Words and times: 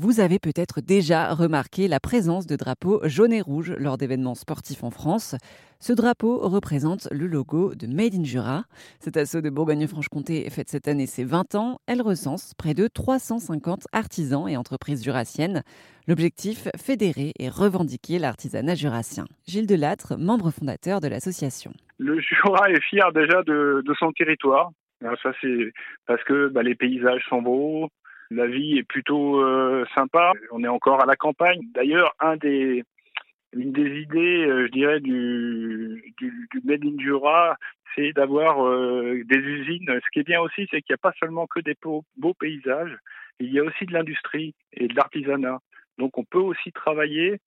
Vous 0.00 0.20
avez 0.20 0.38
peut-être 0.38 0.80
déjà 0.80 1.34
remarqué 1.34 1.88
la 1.88 1.98
présence 1.98 2.46
de 2.46 2.54
drapeaux 2.54 3.00
jaune 3.08 3.32
et 3.32 3.40
rouge 3.40 3.74
lors 3.80 3.98
d'événements 3.98 4.36
sportifs 4.36 4.84
en 4.84 4.92
France. 4.92 5.34
Ce 5.80 5.92
drapeau 5.92 6.38
représente 6.38 7.08
le 7.10 7.26
logo 7.26 7.74
de 7.74 7.88
Made 7.88 8.14
in 8.14 8.22
Jura. 8.22 8.62
Cet 9.00 9.16
assaut 9.16 9.40
de 9.40 9.50
Bourgogne-Franche-Comté 9.50 10.48
fête 10.50 10.68
cette 10.68 10.86
année 10.86 11.06
ses 11.06 11.24
20 11.24 11.56
ans. 11.56 11.80
Elle 11.88 12.00
recense 12.00 12.54
près 12.54 12.74
de 12.74 12.86
350 12.86 13.88
artisans 13.90 14.48
et 14.48 14.56
entreprises 14.56 15.02
jurassiennes. 15.02 15.64
L'objectif, 16.06 16.68
fédérer 16.80 17.32
et 17.40 17.48
revendiquer 17.48 18.20
l'artisanat 18.20 18.76
jurassien. 18.76 19.24
Gilles 19.48 19.66
Delattre, 19.66 20.16
membre 20.16 20.52
fondateur 20.52 21.00
de 21.00 21.08
l'association. 21.08 21.72
Le 21.98 22.20
Jura 22.20 22.70
est 22.70 22.80
fier 22.82 23.12
déjà 23.12 23.42
de, 23.42 23.82
son 23.98 24.12
territoire. 24.12 24.70
ça, 25.00 25.32
c'est 25.40 25.72
parce 26.06 26.22
que 26.22 26.46
bah, 26.50 26.62
les 26.62 26.76
paysages 26.76 27.24
sont 27.28 27.42
beaux, 27.42 27.88
la 28.30 28.46
vie 28.46 28.78
est 28.78 28.84
plutôt 28.84 29.40
euh, 29.40 29.84
sympa. 29.94 30.32
On 30.50 30.62
est 30.62 30.68
encore 30.68 31.02
à 31.02 31.06
la 31.06 31.16
campagne. 31.16 31.60
D'ailleurs, 31.74 32.14
une 32.22 33.72
des 33.72 34.00
idées, 34.00 34.46
euh, 34.46 34.66
je 34.66 34.72
dirais, 34.72 35.00
du, 35.00 36.14
du, 36.18 36.60
Made 36.64 36.84
in 36.84 36.98
Jura, 36.98 37.56
c'est 37.94 38.12
d'avoir 38.12 38.66
euh, 38.66 39.22
des 39.24 39.38
usines. 39.38 39.86
Ce 39.86 40.10
qui 40.12 40.20
est 40.20 40.26
bien 40.26 40.40
aussi, 40.40 40.66
c'est 40.70 40.82
qu'il 40.82 40.92
n'y 40.92 41.00
a 41.00 41.10
pas 41.10 41.14
seulement 41.18 41.46
que 41.46 41.60
des 41.60 41.74
beaux, 41.82 42.34
paysages, 42.38 42.96
il 43.40 43.52
y 43.52 43.58
a 43.58 43.64
aussi 43.64 43.86
de 43.86 43.92
l'industrie 43.92 44.54
et 44.72 44.88
de 44.88 44.94
l'artisanat. 44.94 45.58
Donc 45.96 46.18
on 46.18 46.24
peut 46.24 46.38
aussi 46.38 46.70
travailler. 46.72 47.40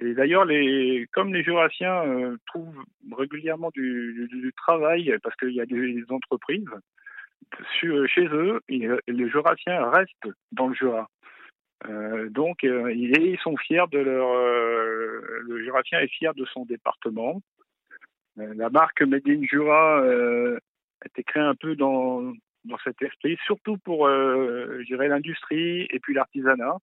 Et 0.00 0.14
d'ailleurs, 0.14 0.46
comme 1.12 1.34
les 1.34 1.44
Jurassiens 1.44 2.02
trouvent 2.46 2.82
régulièrement 3.18 3.70
du 3.74 4.52
travail, 4.56 5.14
parce 5.22 5.36
qu'il 5.36 5.50
y 5.50 5.60
a 5.60 5.66
des 5.66 6.02
entreprises, 6.08 6.70
chez 7.80 8.26
eux, 8.26 8.60
les 8.68 9.28
Jurassiens 9.28 9.90
restent 9.90 10.28
dans 10.52 10.68
le 10.68 10.74
Jura. 10.74 11.08
Euh, 11.88 12.28
donc, 12.28 12.64
euh, 12.64 12.92
ils 12.92 13.38
sont 13.42 13.56
fiers 13.56 13.84
de 13.90 13.98
leur. 13.98 14.28
Euh, 14.28 15.40
le 15.46 15.62
Jurassien 15.64 16.00
est 16.00 16.08
fier 16.08 16.34
de 16.34 16.44
son 16.46 16.64
département. 16.64 17.40
la 18.36 18.70
marque 18.70 19.02
Made 19.02 19.28
in 19.28 19.42
Jura 19.42 20.00
a 20.00 21.06
été 21.06 21.22
créée 21.24 21.42
un 21.42 21.54
peu 21.54 21.74
dans, 21.74 22.32
dans 22.64 22.78
cet 22.84 23.02
esprit, 23.02 23.36
surtout 23.44 23.76
pour, 23.78 24.08
je 24.08 24.94
l'industrie 24.94 25.86
et 25.90 25.98
puis 26.00 26.14
l'artisanat. 26.14 26.76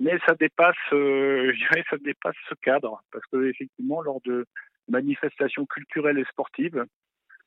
Mais 0.00 0.18
ça 0.26 0.34
dépasse, 0.34 0.74
ça 0.90 1.96
dépasse 1.98 2.36
ce 2.48 2.54
cadre 2.62 3.02
parce 3.12 3.24
que 3.26 3.44
effectivement, 3.44 4.02
lors 4.02 4.20
de 4.22 4.46
manifestations 4.88 5.66
culturelles 5.66 6.18
et 6.18 6.24
sportives, 6.24 6.84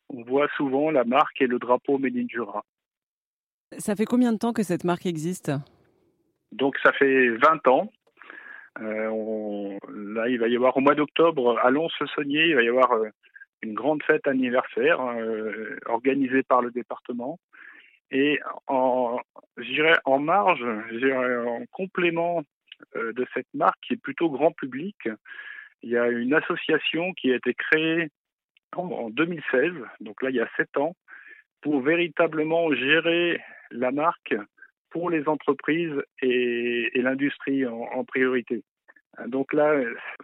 on 0.09 0.23
voit 0.23 0.47
souvent 0.57 0.91
la 0.91 1.03
marque 1.03 1.41
et 1.41 1.47
le 1.47 1.59
drapeau 1.59 1.97
Made 1.97 2.15
in 2.15 2.25
Jura. 2.27 2.63
Ça 3.77 3.95
fait 3.95 4.05
combien 4.05 4.31
de 4.31 4.37
temps 4.37 4.53
que 4.53 4.63
cette 4.63 4.83
marque 4.83 5.05
existe? 5.05 5.51
Donc 6.51 6.77
ça 6.83 6.93
fait 6.93 7.29
20 7.29 7.67
ans. 7.67 7.91
Euh, 8.81 9.77
là, 9.89 10.27
il 10.27 10.39
va 10.39 10.47
y 10.47 10.55
avoir 10.55 10.75
au 10.77 10.81
mois 10.81 10.95
d'octobre 10.95 11.57
à 11.59 11.69
Lons-le-Saunier, 11.71 12.47
il 12.47 12.55
va 12.55 12.63
y 12.63 12.67
avoir 12.67 12.91
euh, 12.93 13.09
une 13.61 13.73
grande 13.73 14.03
fête 14.03 14.27
anniversaire 14.27 15.01
euh, 15.01 15.77
organisée 15.85 16.43
par 16.43 16.61
le 16.61 16.71
département. 16.71 17.39
Et 18.11 18.39
en, 18.67 19.17
en 20.05 20.19
marge, 20.19 20.63
en 20.63 21.63
complément 21.71 22.43
de 22.93 23.25
cette 23.33 23.51
marque 23.55 23.79
qui 23.81 23.93
est 23.93 24.01
plutôt 24.01 24.29
grand 24.29 24.51
public, 24.51 24.95
il 25.81 25.89
y 25.89 25.97
a 25.97 26.07
une 26.07 26.33
association 26.35 27.13
qui 27.13 27.31
a 27.31 27.35
été 27.35 27.55
créée 27.55 28.09
en 28.77 29.09
2016, 29.09 29.73
donc 30.01 30.21
là 30.21 30.29
il 30.29 30.35
y 30.35 30.41
a 30.41 30.49
sept 30.57 30.77
ans, 30.77 30.95
pour 31.61 31.81
véritablement 31.81 32.73
gérer 32.73 33.41
la 33.71 33.91
marque 33.91 34.35
pour 34.91 35.09
les 35.09 35.27
entreprises 35.27 36.01
et, 36.21 36.89
l'industrie 36.95 37.65
en, 37.65 38.03
priorité. 38.05 38.63
Donc 39.27 39.53
là, 39.53 39.73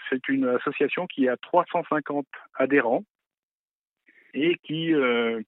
c'est 0.09 0.30
une 0.30 0.47
association 0.47 1.08
qui 1.08 1.27
a 1.27 1.35
350 1.38 2.25
adhérents 2.55 3.03
et 4.33 4.55
qui, 4.63 4.93
euh, 4.93 5.42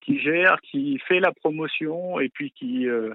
qui 0.00 0.18
gère, 0.18 0.60
qui 0.60 0.98
fait 1.06 1.20
la 1.20 1.32
promotion 1.32 2.18
et 2.20 2.28
puis 2.28 2.50
qui 2.50 2.88
euh, 2.88 3.14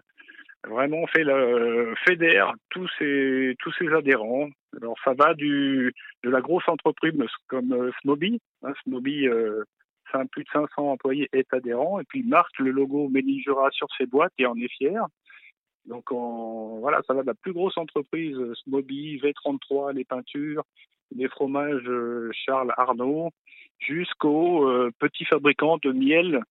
vraiment 0.67 1.05
fait 1.07 1.23
la, 1.23 1.95
fédère 2.05 2.53
tous 2.69 2.89
ces, 2.97 3.55
tous 3.59 3.73
ces 3.79 3.87
adhérents. 3.89 4.49
Alors 4.81 4.95
ça 5.03 5.13
va 5.13 5.33
du, 5.33 5.93
de 6.23 6.29
la 6.29 6.41
grosse 6.41 6.67
entreprise 6.67 7.13
comme 7.47 7.73
euh, 7.73 7.91
Smoby. 8.01 8.39
Hein, 8.63 8.73
Smoby, 8.83 9.27
euh, 9.27 9.63
plus 10.31 10.43
de 10.43 10.49
500 10.51 10.91
employés 10.91 11.29
est 11.33 11.53
adhérent 11.53 11.99
et 11.99 12.03
puis 12.03 12.23
marque 12.23 12.57
le 12.59 12.71
logo 12.71 13.09
Méni 13.09 13.41
Jura 13.41 13.69
sur 13.71 13.87
ses 13.97 14.05
boîtes 14.05 14.33
et 14.37 14.45
en 14.45 14.55
est 14.55 14.71
fier. 14.71 15.05
Donc 15.85 16.11
voilà, 16.11 17.01
ça 17.07 17.13
va 17.13 17.21
de 17.21 17.27
la 17.27 17.33
plus 17.33 17.53
grosse 17.53 17.77
entreprise, 17.77 18.37
Smoby, 18.63 19.17
V33, 19.17 19.93
les 19.93 20.03
peintures, 20.03 20.63
les 21.15 21.27
fromages 21.27 21.87
euh, 21.87 22.31
Charles 22.33 22.73
Arnaud, 22.77 23.31
jusqu'au 23.79 24.67
euh, 24.69 24.91
petit 24.99 25.25
fabricant 25.25 25.77
de 25.81 25.91
miel 25.91 26.35
euh, 26.35 26.41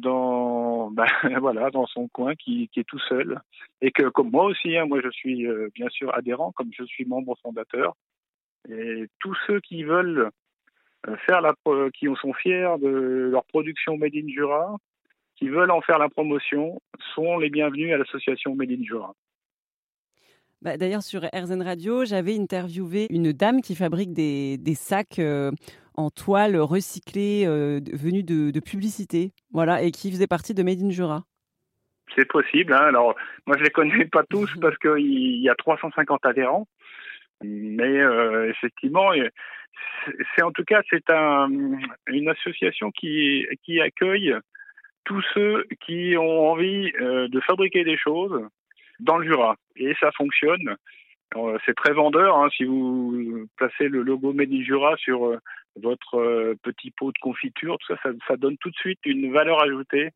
dans 0.00 0.90
ben, 0.90 1.06
voilà 1.40 1.70
dans 1.70 1.86
son 1.86 2.08
coin 2.08 2.34
qui, 2.34 2.70
est 2.76 2.84
tout 2.84 2.98
seul 3.08 3.40
et 3.80 3.90
que 3.90 4.08
comme 4.08 4.30
moi 4.30 4.44
aussi 4.44 4.76
hein, 4.76 4.86
moi 4.86 5.00
je 5.02 5.10
suis 5.10 5.46
euh, 5.46 5.68
bien 5.74 5.88
sûr 5.90 6.14
adhérent 6.14 6.52
comme 6.52 6.70
je 6.72 6.84
suis 6.84 7.04
membre 7.04 7.36
fondateur 7.42 7.94
et 8.68 9.06
tous 9.20 9.36
ceux 9.46 9.60
qui 9.60 9.84
veulent 9.84 10.30
euh, 11.08 11.16
faire 11.26 11.40
la 11.40 11.54
qui 11.92 12.06
sont 12.20 12.32
fiers 12.32 12.74
de 12.80 13.28
leur 13.30 13.44
production 13.44 13.96
Made 13.96 14.14
in 14.14 14.28
Jura 14.28 14.76
qui 15.36 15.48
veulent 15.48 15.70
en 15.70 15.82
faire 15.82 15.98
la 15.98 16.08
promotion 16.08 16.80
sont 17.14 17.38
les 17.38 17.50
bienvenus 17.50 17.92
à 17.92 17.98
l'association 17.98 18.54
Made 18.54 18.70
in 18.70 18.82
Jura. 18.82 19.14
Bah, 20.62 20.78
D'ailleurs, 20.78 21.02
sur 21.02 21.22
RZN 21.22 21.60
Radio, 21.60 22.06
j'avais 22.06 22.38
interviewé 22.38 23.06
une 23.10 23.32
dame 23.32 23.60
qui 23.60 23.74
fabrique 23.74 24.14
des 24.14 24.74
sacs 24.74 25.20
en 25.96 26.10
toile 26.10 26.56
recyclée 26.56 27.44
euh, 27.46 27.80
venue 27.92 28.22
de, 28.22 28.60
publicité, 28.60 29.32
voilà, 29.52 29.82
et 29.82 29.90
qui 29.90 30.10
faisait 30.10 30.26
partie 30.26 30.54
de 30.54 30.62
Made 30.62 30.82
in 30.82 30.90
Jura. 30.90 31.24
C'est 32.14 32.28
possible. 32.28 32.72
Hein. 32.72 32.86
Alors, 32.86 33.14
moi, 33.46 33.56
je 33.58 33.64
les 33.64 33.70
connais 33.70 34.04
pas 34.06 34.24
tous 34.30 34.50
parce 34.60 34.76
qu'il 34.78 35.40
y 35.40 35.48
a 35.48 35.54
350 35.54 36.24
adhérents, 36.26 36.66
mais 37.42 38.00
euh, 38.00 38.48
effectivement, 38.50 39.10
c'est 40.34 40.42
en 40.42 40.52
tout 40.52 40.64
cas 40.64 40.82
c'est 40.88 41.10
un, 41.10 41.48
une 42.06 42.28
association 42.28 42.90
qui 42.90 43.46
qui 43.62 43.80
accueille 43.80 44.34
tous 45.04 45.22
ceux 45.34 45.66
qui 45.84 46.16
ont 46.16 46.50
envie 46.50 46.92
euh, 47.00 47.28
de 47.28 47.40
fabriquer 47.40 47.84
des 47.84 47.96
choses 47.96 48.40
dans 49.00 49.18
le 49.18 49.26
Jura. 49.26 49.56
Et 49.76 49.94
ça 50.00 50.10
fonctionne. 50.12 50.76
C'est 51.66 51.74
très 51.74 51.92
vendeur. 51.92 52.36
Hein, 52.38 52.48
si 52.56 52.64
vous 52.64 53.46
placez 53.56 53.88
le 53.88 54.02
logo 54.02 54.32
Made 54.32 54.52
in 54.52 54.62
Jura 54.62 54.96
sur 54.96 55.36
votre 55.82 56.18
euh, 56.18 56.54
petit 56.62 56.90
pot 56.90 57.12
de 57.12 57.18
confiture, 57.18 57.76
tout 57.78 57.94
ça, 58.02 58.10
ça, 58.26 58.36
donne 58.36 58.56
tout 58.58 58.70
de 58.70 58.76
suite 58.76 58.98
une 59.04 59.32
valeur 59.32 59.62
ajoutée 59.62 60.10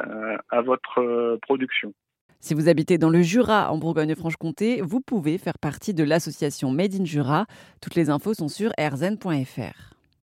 euh, 0.00 0.36
à 0.50 0.60
votre 0.62 1.00
euh, 1.00 1.38
production. 1.42 1.92
Si 2.40 2.54
vous 2.54 2.68
habitez 2.68 2.98
dans 2.98 3.10
le 3.10 3.22
Jura, 3.22 3.70
en 3.72 3.78
Bourgogne-Franche-Comté, 3.78 4.80
vous 4.82 5.00
pouvez 5.00 5.38
faire 5.38 5.58
partie 5.58 5.94
de 5.94 6.02
l'association 6.02 6.70
Made 6.70 6.94
in 6.94 7.04
Jura. 7.04 7.46
Toutes 7.80 7.94
les 7.94 8.10
infos 8.10 8.34
sont 8.34 8.48
sur 8.48 8.72
rzn.fr. 8.78 9.92